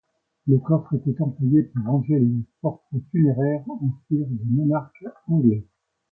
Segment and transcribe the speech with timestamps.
[0.47, 5.63] Le coffre était employé pour ranger les portraits funéraires en cire des monarques anglais.